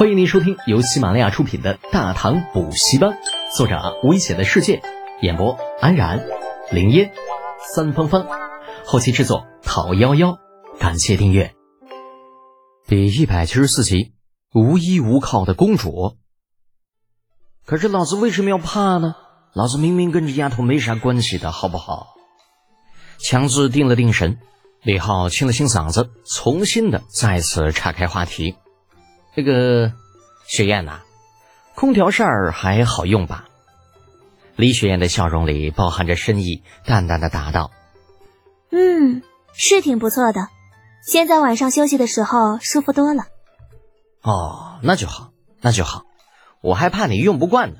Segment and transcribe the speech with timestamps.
[0.00, 3.10] 欢迎您收听由喜马拉雅出品的《大唐补习班》，
[3.54, 4.80] 作者危险的世界，
[5.20, 6.24] 演播安然、
[6.72, 7.12] 林烟、
[7.74, 8.26] 三芳芳，
[8.86, 10.38] 后期制作陶幺幺。
[10.78, 11.54] 感谢订阅。
[12.86, 14.14] 第一百七十四集，
[14.54, 16.16] 无依无靠的公主。
[17.66, 19.16] 可是老子为什么要怕呢？
[19.52, 22.14] 老子明明跟这丫头没啥关系的，好不好？
[23.18, 24.38] 强制定了定神，
[24.82, 28.56] 李浩清了清嗓子，重新的再次岔开话题。
[29.40, 29.92] 这个
[30.46, 31.00] 雪雁呐，
[31.74, 33.46] 空调扇儿还好用吧？
[34.54, 37.70] 李雪雁的笑容里包含着深意，淡淡的答道
[38.70, 39.22] ：“嗯，
[39.54, 40.48] 是挺不错的。
[41.02, 43.24] 现在晚上休息的时候舒服多了。”
[44.20, 45.30] 哦，那就好，
[45.62, 46.02] 那就好。
[46.60, 47.76] 我还怕你用不惯呢。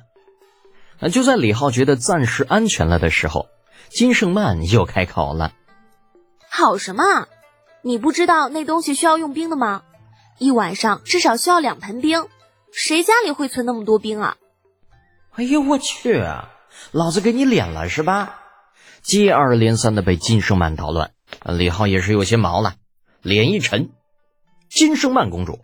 [0.99, 3.49] 那就在李浩觉得暂时安全了的时候，
[3.91, 5.53] 金圣曼又开口了
[6.49, 7.05] ：“好什么？
[7.83, 9.83] 你不知道那东西需要用冰的吗？
[10.41, 12.27] 一晚上至少需要两盆冰，
[12.73, 14.37] 谁家里会存那么多冰啊？”
[15.37, 16.19] 哎呦我去！
[16.19, 16.51] 啊
[16.91, 18.41] 老子给你脸了是吧？
[19.03, 21.13] 接二连三的被金圣曼捣乱，
[21.45, 22.75] 李浩也是有些毛了，
[23.23, 23.91] 脸一沉。
[24.69, 25.61] 金圣曼公主，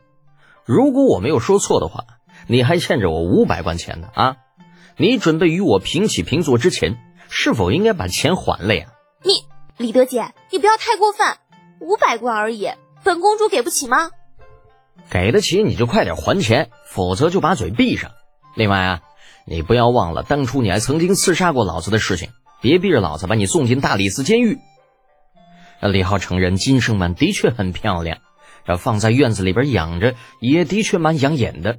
[0.65, 2.05] 如果我没有说错的话。
[2.49, 4.37] 你还欠着我五百贯钱呢啊！
[4.97, 6.97] 你准备与我平起平坐之前，
[7.29, 8.93] 是否应该把钱还了呀？
[9.25, 9.43] 你
[9.79, 11.27] 李德姐，你不要太过分，
[11.81, 12.71] 五百贯而已，
[13.03, 14.11] 本公主给不起吗？
[15.11, 18.13] 给得起你就快点还钱，否则就把嘴闭上。
[18.55, 19.01] 另外啊，
[19.47, 22.31] 你不要忘了当初你还曾经刺杀过老子的事情，
[22.61, 24.59] 别逼着老子把你送进大理寺监狱。
[25.81, 28.19] 李浩承认金圣曼的确很漂亮，
[28.67, 31.79] 这放在院子里边养着也的确蛮养眼的。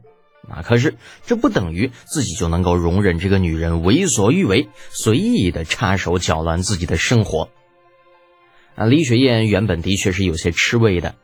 [0.50, 0.62] 啊！
[0.64, 0.96] 可是
[1.26, 7.50] 这不等于自己就能够容忍这个女人为所欲为，随意的插手搅乱自己的生活。
[8.76, 8.86] 啊！
[8.86, 11.16] 李雪燕原本的确是有些吃味的，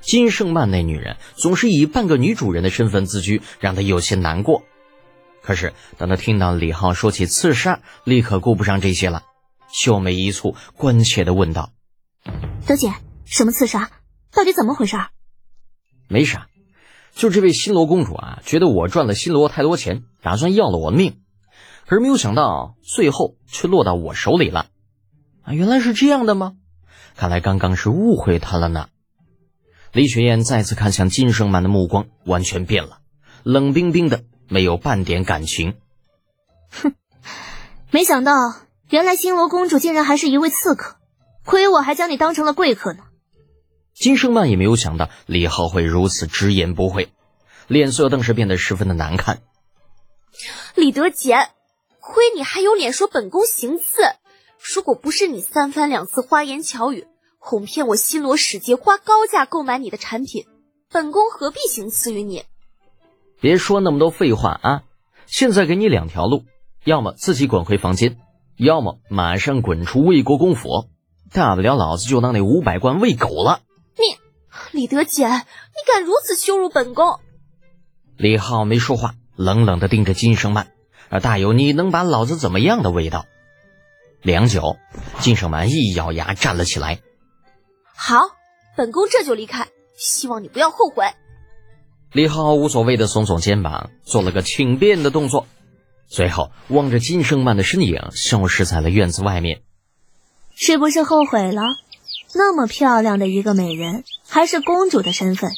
[0.00, 4.62] 金圣曼那女人总是以半个女主人的身份自居，让她有些难过。
[5.42, 9.22] 可是当她听到李浩说起刺杀，立刻顾不上这些了，
[9.72, 11.72] 秀眉一蹙，关切的问道
[12.66, 12.92] ：“德姐，
[13.24, 13.90] 什么刺杀？
[14.32, 14.96] 到底怎么回事？”
[16.08, 16.46] 没啥。
[17.14, 21.20] 就这位新罗公主啊，觉得我赚了新罗太多钱，打算要了我的命，
[21.86, 24.66] 可是没有想到最后却落到我手里了。
[25.42, 26.52] 啊，原来是这样的吗？
[27.16, 28.88] 看来刚刚是误会他了呢。
[29.98, 33.00] 李雪燕再次看向金生曼的目光完全变了，
[33.42, 35.74] 冷冰冰的，没有半点感情。
[36.70, 36.94] 哼，
[37.90, 38.32] 没想到
[38.90, 40.98] 原来星罗公主竟然还是一位刺客，
[41.44, 43.06] 亏我还将你当成了贵客呢。
[43.92, 47.12] 金生曼也没有想到李浩会如此直言不讳，
[47.66, 49.42] 脸色顿时变得十分的难看。
[50.76, 51.34] 李德杰，
[51.98, 54.02] 亏你还有脸说本宫行刺！
[54.62, 60.44] 如果不是你三番两次花言巧语，哄骗我新罗使节花高价购买你的产品，
[60.90, 62.44] 本宫何必行刺于你？
[63.40, 64.82] 别说那么多废话啊！
[65.26, 66.44] 现在给你两条路，
[66.84, 68.18] 要么自己滚回房间，
[68.56, 70.88] 要么马上滚出魏国公府，
[71.32, 73.60] 大不了老子就当那五百贯喂狗了。
[73.96, 77.20] 你李德简，你敢如此羞辱本宫？
[78.16, 80.72] 李浩没说话，冷冷的盯着金生曼，
[81.08, 83.26] 而大有你能把老子怎么样的味道。
[84.20, 84.76] 良久，
[85.20, 87.00] 金生曼一咬牙站了起来。
[88.00, 88.30] 好，
[88.76, 89.66] 本宫这就离开，
[89.96, 91.04] 希望你不要后悔。
[92.12, 95.48] 李浩无所谓的耸耸肩膀，做了个请便的动作，
[96.06, 99.62] 随后望着金圣曼的身影消失在了院子外面。
[100.54, 101.62] 是不是后悔了？
[102.34, 105.50] 那么漂亮的一个美人，还是公主的身份。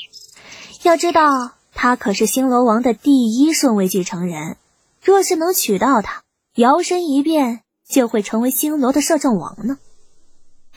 [0.82, 4.56] 要知道，她可是星罗王的第一顺位继承人。
[5.02, 6.22] 若是能娶到她，
[6.54, 9.76] 摇身一变就会成为星罗的摄政王呢。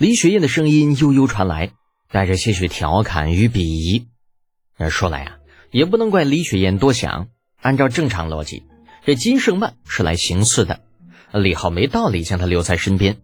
[0.04, 1.72] 李雪燕的声音悠悠传来，
[2.12, 4.08] 带着些许调侃与鄙夷。
[4.90, 5.38] 说来啊，
[5.72, 7.30] 也不能怪李雪燕多想。
[7.62, 8.64] 按照正常逻辑，
[9.06, 10.82] 这金圣曼是来行刺的，
[11.32, 13.16] 李浩没道理将她留在身边。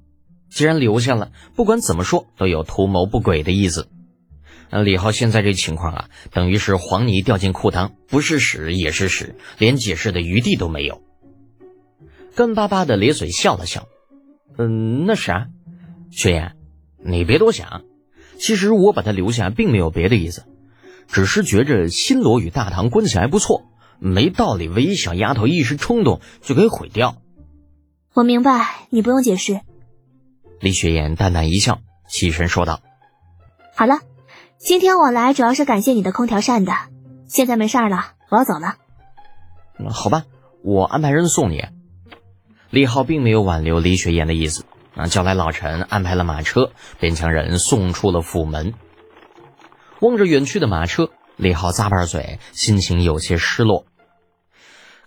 [0.49, 3.89] 既然留下了，不管怎么说都有图谋不轨的意思。
[4.69, 11.01] 李浩现在这情况啊，等于是黄泥掉进裤裆，不是屎也是屎，连解释的余地都没有。
[12.35, 13.89] 干巴巴的咧嘴笑了笑，
[14.57, 15.49] 嗯，那啥，
[16.09, 16.55] 雪燕，
[17.03, 17.83] 你别多想。
[18.37, 20.45] 其实我把他留下，并没有别的意思，
[21.07, 23.63] 只是觉着新罗与大唐关系还不错，
[23.99, 27.17] 没道理为小丫头一时冲动就给毁掉。
[28.13, 29.59] 我明白，你不用解释。
[30.61, 31.79] 李雪燕淡淡一笑，
[32.09, 32.81] 起身说道
[33.75, 33.99] ：“好了，
[34.57, 36.73] 今天我来主要是感谢你的空调扇的。
[37.27, 38.75] 现在没事了，我要走了。
[39.91, 40.23] ”“好吧，
[40.63, 41.63] 我安排人送你。”
[42.71, 44.63] 李浩并没有挽留李雪燕的意思，
[44.99, 48.73] 啊，叫来老陈安排了马车，便将人送出了府门。
[50.01, 53.85] 望着远去的马车，李浩咂巴嘴，心情有些失落。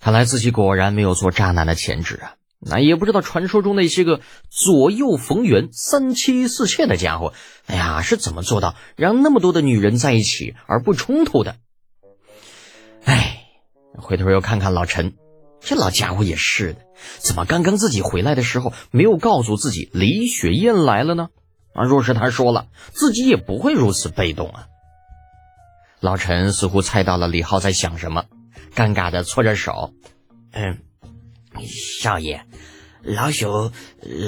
[0.00, 2.34] 看来自己果然没有做渣男的潜质啊！
[2.58, 7.34] 那也不知道传说中那些个左右逢源、三妻四妾的家伙，
[7.66, 11.56] 哎呀，是怎么做到让那么多的女人在一起而不冲突的？
[13.04, 13.44] 哎，
[13.98, 15.14] 回头又看看老陈，
[15.62, 16.80] 这老家伙也是的，
[17.18, 21.28] 怎么刚刚自己回来的时候没有告诉自己李雪燕来了呢？
[21.72, 24.66] 啊，若是他说了，自己也不会如此被动啊。
[26.00, 28.24] 老陈似乎猜到了李浩在想什么，
[28.74, 29.92] 尴尬的搓着手，
[30.50, 30.78] 嗯，
[32.00, 32.44] 少爷，
[33.02, 33.72] 老朽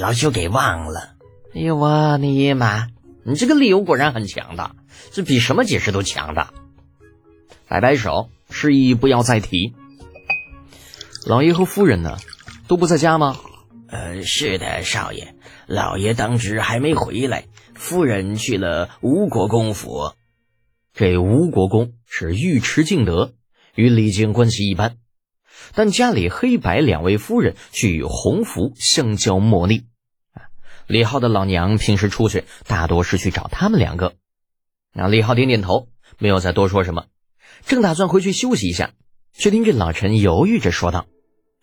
[0.00, 1.14] 老朽给忘了。
[1.52, 2.86] 哎呦我的爷妈，
[3.24, 4.76] 你这个理由果然很强大，
[5.10, 6.52] 这比什么解释都强大。
[7.68, 9.74] 摆摆手，示意不要再提。
[11.26, 12.18] 老爷和夫人呢，
[12.68, 13.38] 都不在家吗？
[13.88, 15.34] 呃，是的，少爷，
[15.66, 20.12] 老爷当时还没回来，夫人去了吴国公府。
[20.92, 23.32] 这吴国公是尉迟敬德，
[23.74, 24.98] 与李靖关系一般，
[25.74, 29.86] 但家里黑白两位夫人却与洪福相交莫逆。
[30.86, 34.14] 李浩的老娘平时出去大多是去找他们两个。
[34.92, 35.88] 那李浩点点头，
[36.18, 37.06] 没有再多说什么，
[37.64, 38.90] 正打算回去休息一下，
[39.32, 41.06] 却听这老陈犹豫着说道：“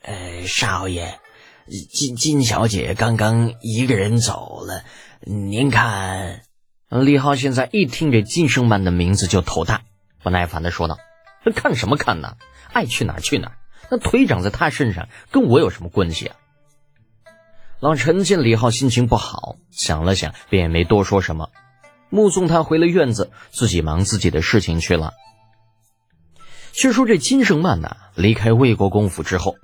[0.03, 1.19] 呃，少爷，
[1.91, 4.83] 金金小姐刚刚一个人走了，
[5.21, 6.41] 您看。”
[6.89, 9.83] 李浩现在一听这金生曼的名字就头大，
[10.23, 10.97] 不耐烦的说道
[11.55, 12.35] ：“看什么看呢？
[12.73, 13.57] 爱去哪儿去哪儿。
[13.89, 16.35] 那腿长在他身上，跟我有什么关系啊？”
[17.79, 21.49] 老陈见李浩心情不好，想了想，便也没多说什么，
[22.09, 25.13] 目送他回了院子，自己忙自己的事情去了。
[26.73, 29.55] 却说这金生曼呐，离开魏国公府之后，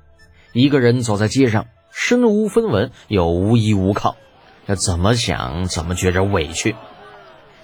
[0.54, 4.18] 一个人走在街上，身无分文，又无依无靠，
[4.66, 6.76] 那怎么想怎么觉着委屈。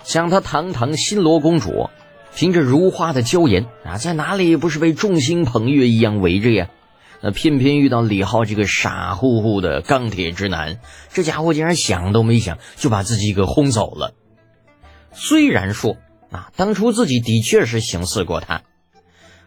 [0.03, 1.89] 想她堂堂新罗公主，
[2.35, 6.69] 凭着如花的娇颜啊，在哪里不是被众星捧月一样围着呀？
[7.21, 10.79] 那偏偏遇到李浩这个傻乎乎的钢铁直男，
[11.13, 14.13] 这家伙竟然想都没想就把自己给轰走了。
[15.13, 15.95] 虽然说
[16.31, 18.63] 啊，当初自己的确是行刺过他，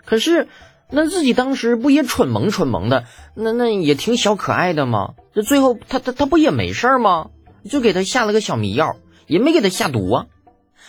[0.06, 0.48] 可是
[0.90, 3.04] 那自己当时不也蠢萌蠢萌的，
[3.34, 5.14] 那那也挺小可爱的吗？
[5.34, 7.30] 这最后他他他不也没事吗？
[7.68, 8.96] 就给他下了个小迷药，
[9.26, 10.26] 也没给他下毒啊。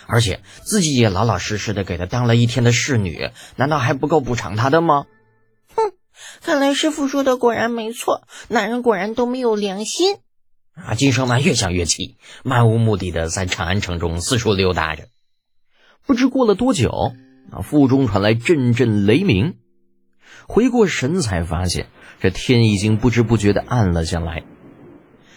[0.06, 5.06] 而且自己也老老实实的给他当了一天的侍女，难道还不够补偿他的吗？
[5.76, 5.92] 哼，
[6.42, 10.18] 看来师傅说的果然没错，男人果然都没有良心。
[10.76, 10.94] 啊！
[10.94, 15.06] 金生曼越想越气，漫无目的的在长安城中四处溜达着。
[16.06, 17.14] 不知过了多久，
[17.52, 19.56] 啊，腹中传来阵阵雷鸣，
[20.48, 21.88] 回过神才发现
[22.20, 24.44] 这天已经不知不觉的暗了下来，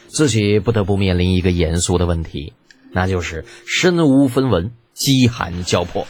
[0.08, 2.54] 自己不得不面临一个严肃的问题。
[2.92, 6.06] 那就是身无分文，饥寒交迫，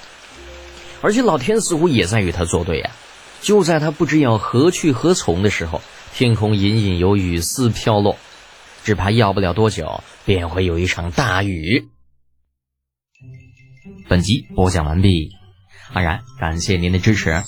[1.02, 2.90] 而且老天似乎也在与他作对呀！
[3.42, 5.82] 就在他不知要何去何从的时候，
[6.14, 8.16] 天空隐隐有雨丝飘落，
[8.84, 11.88] 只怕要不了多久便会有一场大雨。
[14.08, 15.30] 本集播讲完毕，
[15.92, 17.42] 安然感谢您的支持。